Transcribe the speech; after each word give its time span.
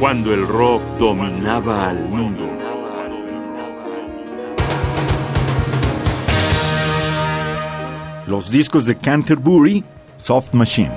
cuando 0.00 0.32
el 0.32 0.48
rock 0.48 0.82
dominaba 0.98 1.90
al 1.90 2.08
mundo. 2.08 2.48
Los 8.26 8.50
discos 8.50 8.86
de 8.86 8.96
Canterbury, 8.96 9.84
Soft 10.16 10.54
Machine. 10.54 10.90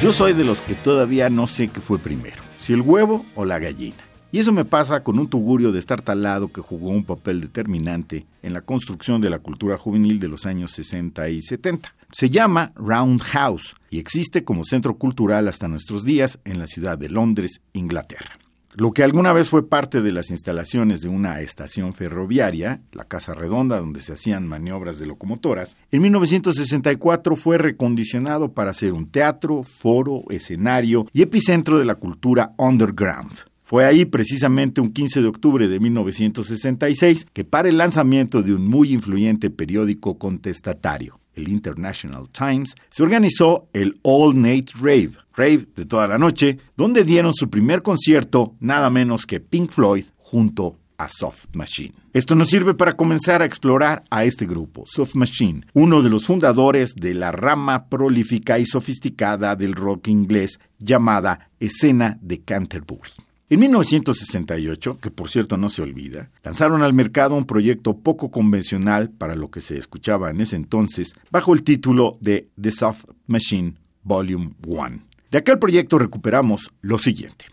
Yo 0.00 0.10
soy 0.10 0.32
de 0.32 0.42
los 0.42 0.62
que 0.62 0.74
todavía 0.74 1.30
no 1.30 1.46
sé 1.46 1.68
qué 1.68 1.80
fue 1.80 2.00
primero, 2.00 2.42
si 2.58 2.72
el 2.72 2.80
huevo 2.80 3.24
o 3.36 3.44
la 3.44 3.60
gallina. 3.60 4.13
Y 4.34 4.40
eso 4.40 4.50
me 4.50 4.64
pasa 4.64 5.04
con 5.04 5.20
un 5.20 5.28
tugurio 5.28 5.70
de 5.70 5.78
estar 5.78 6.02
talado 6.02 6.50
que 6.50 6.60
jugó 6.60 6.90
un 6.90 7.04
papel 7.04 7.40
determinante 7.40 8.26
en 8.42 8.52
la 8.52 8.62
construcción 8.62 9.20
de 9.20 9.30
la 9.30 9.38
cultura 9.38 9.78
juvenil 9.78 10.18
de 10.18 10.26
los 10.26 10.44
años 10.44 10.72
60 10.72 11.28
y 11.28 11.40
70. 11.40 11.94
Se 12.10 12.28
llama 12.28 12.72
Roundhouse 12.74 13.76
y 13.90 14.00
existe 14.00 14.42
como 14.42 14.64
centro 14.64 14.96
cultural 14.96 15.46
hasta 15.46 15.68
nuestros 15.68 16.02
días 16.04 16.40
en 16.44 16.58
la 16.58 16.66
ciudad 16.66 16.98
de 16.98 17.10
Londres, 17.10 17.60
Inglaterra. 17.74 18.32
Lo 18.72 18.90
que 18.90 19.04
alguna 19.04 19.32
vez 19.32 19.50
fue 19.50 19.68
parte 19.68 20.02
de 20.02 20.10
las 20.10 20.32
instalaciones 20.32 21.00
de 21.00 21.08
una 21.08 21.40
estación 21.40 21.94
ferroviaria, 21.94 22.80
la 22.90 23.04
Casa 23.04 23.34
Redonda 23.34 23.78
donde 23.78 24.00
se 24.00 24.14
hacían 24.14 24.48
maniobras 24.48 24.98
de 24.98 25.06
locomotoras, 25.06 25.76
en 25.92 26.02
1964 26.02 27.36
fue 27.36 27.56
recondicionado 27.56 28.50
para 28.50 28.74
ser 28.74 28.94
un 28.94 29.08
teatro, 29.08 29.62
foro, 29.62 30.24
escenario 30.28 31.06
y 31.12 31.22
epicentro 31.22 31.78
de 31.78 31.84
la 31.84 31.94
cultura 31.94 32.52
underground. 32.58 33.53
Fue 33.66 33.86
ahí 33.86 34.04
precisamente 34.04 34.82
un 34.82 34.92
15 34.92 35.22
de 35.22 35.26
octubre 35.26 35.68
de 35.68 35.80
1966 35.80 37.26
que 37.32 37.44
para 37.44 37.70
el 37.70 37.78
lanzamiento 37.78 38.42
de 38.42 38.52
un 38.52 38.68
muy 38.68 38.92
influyente 38.92 39.48
periódico 39.48 40.18
contestatario, 40.18 41.18
el 41.34 41.48
International 41.48 42.28
Times, 42.28 42.74
se 42.90 43.02
organizó 43.02 43.66
el 43.72 43.98
All 44.02 44.38
Night 44.38 44.72
Rave, 44.74 45.12
rave 45.34 45.66
de 45.74 45.86
toda 45.86 46.06
la 46.06 46.18
noche, 46.18 46.58
donde 46.76 47.04
dieron 47.04 47.32
su 47.32 47.48
primer 47.48 47.80
concierto 47.80 48.54
nada 48.60 48.90
menos 48.90 49.24
que 49.24 49.40
Pink 49.40 49.70
Floyd 49.70 50.04
junto 50.18 50.76
a 50.98 51.08
Soft 51.08 51.46
Machine. 51.54 51.94
Esto 52.12 52.34
nos 52.34 52.50
sirve 52.50 52.74
para 52.74 52.92
comenzar 52.92 53.40
a 53.40 53.46
explorar 53.46 54.04
a 54.10 54.24
este 54.24 54.44
grupo, 54.44 54.84
Soft 54.86 55.14
Machine, 55.14 55.62
uno 55.72 56.02
de 56.02 56.10
los 56.10 56.26
fundadores 56.26 56.94
de 56.96 57.14
la 57.14 57.32
rama 57.32 57.88
prolífica 57.88 58.58
y 58.58 58.66
sofisticada 58.66 59.56
del 59.56 59.72
rock 59.72 60.08
inglés 60.08 60.60
llamada 60.78 61.48
escena 61.58 62.18
de 62.20 62.42
Canterbury. 62.42 63.10
En 63.54 63.60
1968, 63.60 64.98
que 64.98 65.12
por 65.12 65.30
cierto 65.30 65.56
no 65.56 65.70
se 65.70 65.80
olvida, 65.80 66.28
lanzaron 66.42 66.82
al 66.82 66.92
mercado 66.92 67.36
un 67.36 67.44
proyecto 67.44 67.96
poco 67.96 68.28
convencional 68.28 69.10
para 69.10 69.36
lo 69.36 69.52
que 69.52 69.60
se 69.60 69.78
escuchaba 69.78 70.30
en 70.30 70.40
ese 70.40 70.56
entonces, 70.56 71.14
bajo 71.30 71.54
el 71.54 71.62
título 71.62 72.18
de 72.20 72.48
The 72.60 72.72
Soft 72.72 73.04
Machine 73.28 73.74
Volume 74.02 74.54
1. 74.66 74.98
De 75.30 75.38
aquel 75.38 75.60
proyecto 75.60 76.00
recuperamos 76.00 76.72
lo 76.80 76.98
siguiente. 76.98 77.44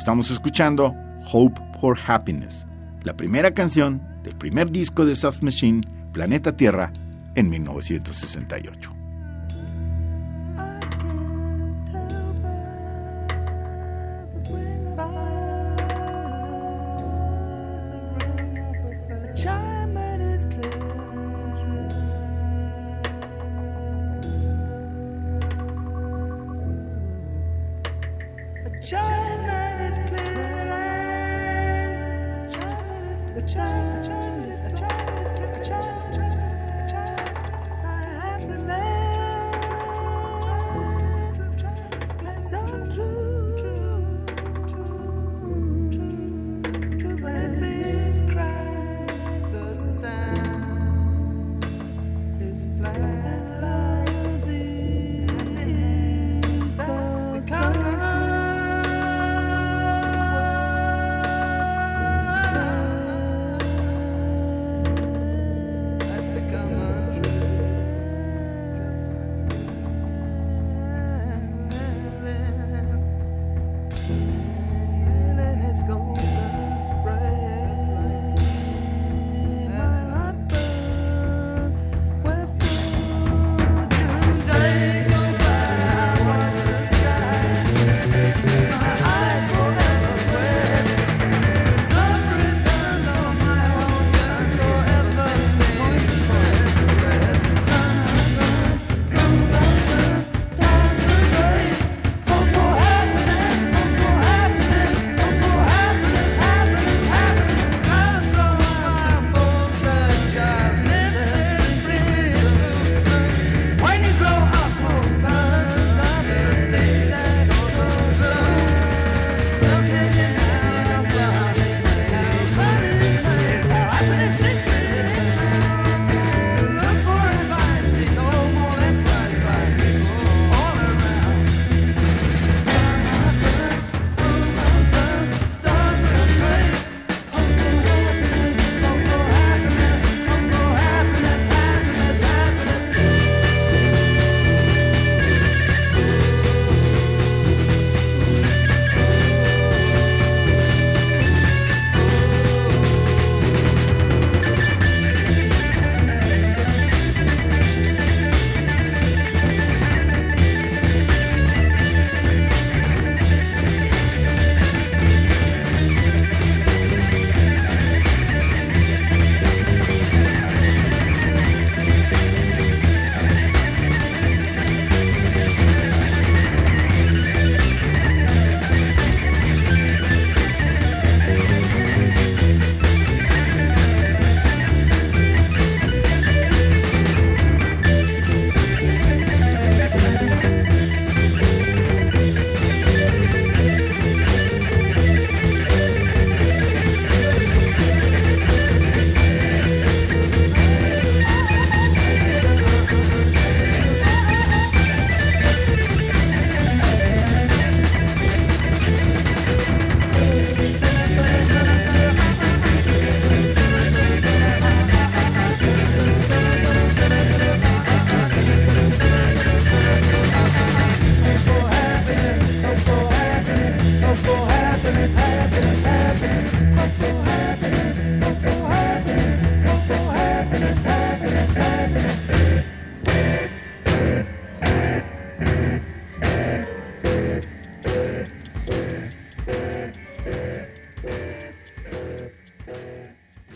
Estamos 0.00 0.30
escuchando 0.30 0.96
Hope 1.30 1.60
for 1.78 1.98
Happiness, 2.06 2.66
la 3.02 3.14
primera 3.18 3.52
canción 3.52 4.00
del 4.22 4.34
primer 4.34 4.70
disco 4.70 5.04
de 5.04 5.14
Soft 5.14 5.42
Machine, 5.42 5.82
Planeta 6.14 6.56
Tierra, 6.56 6.90
en 7.34 7.50
1968. 7.50 8.94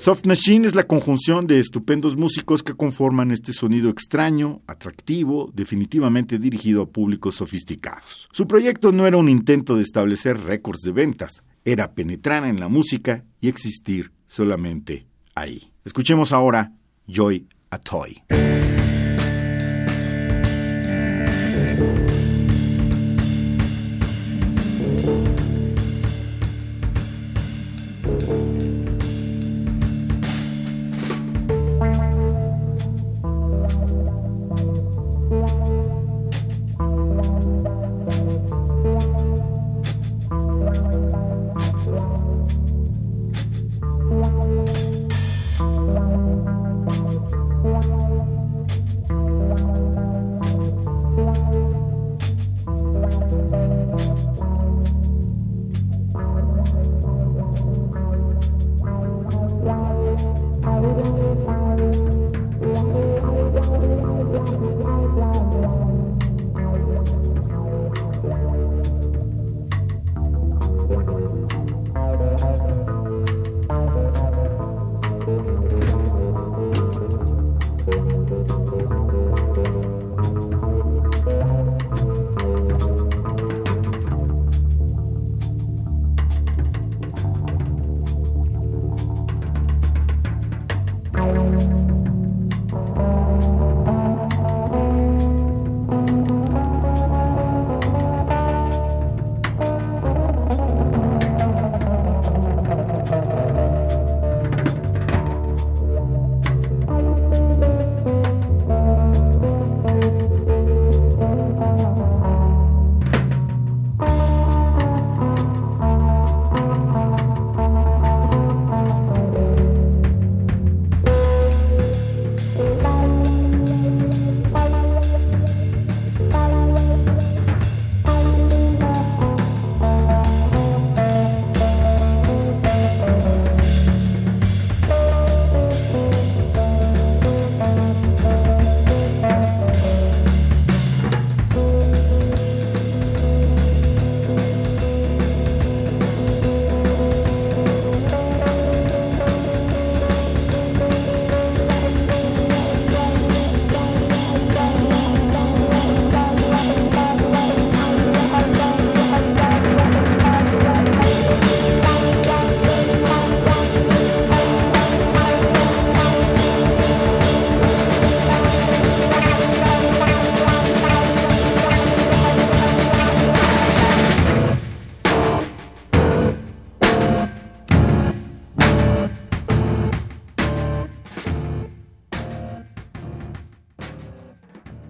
Soft 0.05 0.27
Machine 0.27 0.67
es 0.67 0.75
la 0.75 0.83
conjunción 0.83 1.47
de 1.47 1.59
estupendos 1.59 2.15
músicos 2.15 2.63
que 2.63 2.75
conforman 2.75 3.31
este 3.31 3.55
sonido 3.55 3.89
extraño, 3.89 4.61
atractivo, 4.67 5.51
definitivamente 5.55 6.39
dirigido 6.39 6.83
a 6.83 6.91
públicos 6.91 7.37
sofisticados. 7.37 8.29
Su 8.31 8.47
proyecto 8.47 8.93
no 8.93 9.07
era 9.07 9.17
un 9.17 9.31
intento 9.31 9.77
de 9.77 9.83
establecer 9.83 10.39
récords 10.43 10.83
de 10.83 10.93
ventas, 10.93 11.43
era 11.65 11.95
penetrar 11.95 12.45
en 12.45 12.61
la 12.61 12.69
música 12.69 13.25
y 13.41 13.49
existir 13.49 14.13
solamente 14.27 15.07
ahí. 15.35 15.73
Escuchemos 15.87 16.33
ahora 16.33 16.73
Joy 17.09 17.47
a 17.71 17.79
Toy. 17.79 18.23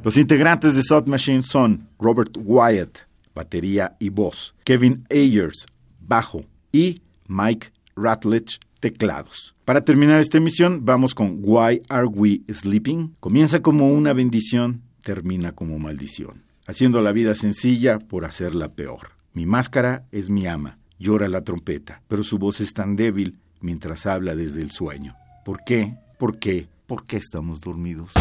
Los 0.04 0.18
integrantes 0.18 0.76
de 0.76 0.82
Soft 0.82 1.06
Machine 1.06 1.42
son 1.42 1.88
Robert 1.99 2.37
Wyatt, 2.37 2.99
batería 3.34 3.96
y 3.99 4.11
voz, 4.11 4.54
Kevin 4.62 5.02
Ayers, 5.11 5.64
bajo 5.99 6.44
y 6.73 7.00
Mike 7.26 7.73
Ratledge, 7.96 8.58
teclados. 8.80 9.54
Para 9.64 9.82
terminar 9.82 10.20
esta 10.20 10.37
emisión, 10.37 10.84
vamos 10.84 11.14
con 11.14 11.38
Why 11.40 11.80
Are 11.88 12.04
We 12.04 12.42
Sleeping? 12.52 13.16
Comienza 13.18 13.62
como 13.62 13.92
una 13.92 14.12
bendición, 14.12 14.82
termina 15.02 15.52
como 15.52 15.78
maldición, 15.78 16.42
haciendo 16.66 17.00
la 17.00 17.12
vida 17.12 17.34
sencilla 17.34 17.99
por 17.99 18.26
hacerla 18.26 18.68
peor. 18.68 19.12
Mi 19.32 19.46
máscara 19.46 20.04
es 20.12 20.28
mi 20.28 20.46
ama, 20.46 20.76
llora 20.99 21.28
la 21.28 21.44
trompeta, 21.44 22.02
pero 22.08 22.23
su 22.23 22.37
voz 22.37 22.61
es 22.61 22.75
tan 22.75 22.94
débil 22.94 23.38
mientras 23.62 24.04
habla 24.04 24.37
desde 24.37 24.61
el 24.61 24.70
sueño. 24.70 25.16
¿Por 25.46 25.64
qué? 25.64 25.96
¿Por 26.18 26.38
qué? 26.38 26.68
¿Por 26.87 27.04
qué 27.06 27.16
estamos 27.16 27.62
dormidos? 27.62 28.12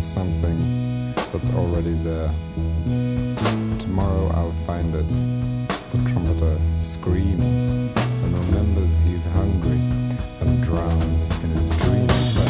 Something 0.00 1.12
that's 1.32 1.50
already 1.50 1.92
there. 2.02 2.30
Tomorrow 3.78 4.30
I'll 4.34 4.52
find 4.66 4.94
it. 4.94 5.08
The 5.90 5.98
trumpeter 6.10 6.58
screams 6.80 7.68
and 7.68 8.38
remembers 8.38 8.98
he's 8.98 9.24
hungry 9.24 9.80
and 10.40 10.62
drowns 10.62 11.28
in 11.42 11.50
his 11.50 11.76
dreams. 11.78 12.45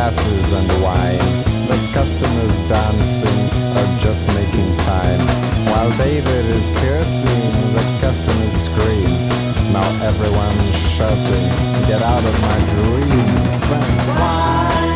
glasses 0.00 0.52
and 0.52 0.82
wine. 0.82 1.18
The 1.68 1.76
customers 1.92 2.56
dancing 2.70 3.40
are 3.76 3.98
just 3.98 4.26
making 4.28 4.70
time. 4.78 5.20
While 5.68 5.90
David 5.98 6.46
is 6.58 6.68
cursing, 6.80 7.50
the 7.76 7.84
customers 8.00 8.54
scream. 8.68 9.12
Now 9.74 9.88
everyone's 10.02 10.76
shouting, 10.96 11.48
get 11.86 12.00
out 12.00 12.24
of 12.30 12.36
my 12.48 12.58
dream, 12.72 13.52
son. 13.52 14.89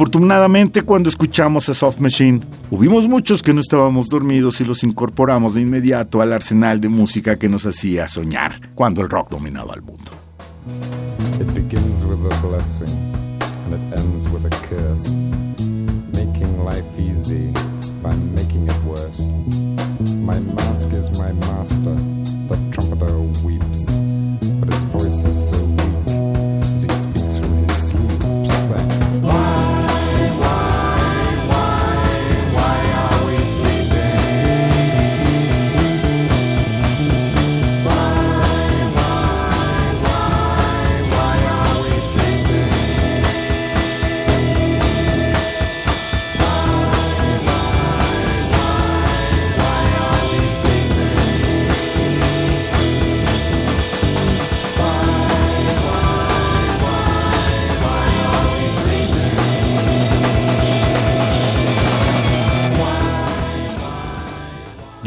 Afortunadamente, 0.00 0.80
cuando 0.80 1.10
escuchamos 1.10 1.68
a 1.68 1.74
Soft 1.74 1.98
Machine, 1.98 2.40
hubimos 2.70 3.06
muchos 3.06 3.42
que 3.42 3.52
no 3.52 3.60
estábamos 3.60 4.08
dormidos 4.08 4.58
y 4.62 4.64
los 4.64 4.82
incorporamos 4.82 5.52
de 5.52 5.60
inmediato 5.60 6.22
al 6.22 6.32
arsenal 6.32 6.80
de 6.80 6.88
música 6.88 7.36
que 7.36 7.50
nos 7.50 7.66
hacía 7.66 8.08
soñar 8.08 8.70
cuando 8.74 9.02
el 9.02 9.10
rock 9.10 9.28
dominaba 9.28 9.74
el 9.74 9.82
mundo. 9.82 10.10
It 11.38 11.52
begins 11.52 12.02
with 12.02 12.18
a 12.32 12.46
blessing 12.46 12.88
and 13.66 13.74
it 13.74 13.98
ends 13.98 14.26
with 14.28 14.46
a 14.46 14.66
curse. 14.70 15.12
Making 16.14 16.64
life 16.64 16.82
easy 16.98 17.52
by 18.00 18.16
making 18.34 18.68
it 18.68 18.82
worse. 18.86 19.28
My 20.24 20.40
mask 20.40 20.88
is 20.94 21.10
my 21.10 21.30
master, 21.44 21.94
the 22.48 22.56
trumpeter 22.72 23.20
weeps, 23.44 23.90
but 24.60 24.72
his 24.72 24.82
voice 24.84 25.26
is 25.26 25.50
so 25.50 25.59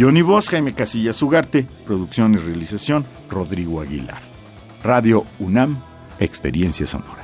Johnny 0.04 0.22
Voz, 0.22 0.50
Jaime 0.50 0.74
Casillas 0.74 1.22
Ugarte, 1.22 1.66
producción 1.86 2.34
y 2.34 2.38
realización, 2.38 3.06
Rodrigo 3.30 3.80
Aguilar. 3.80 4.22
Radio 4.84 5.26
UNAM, 5.40 5.82
Experiencia 6.20 6.86
Sonora. 6.86 7.24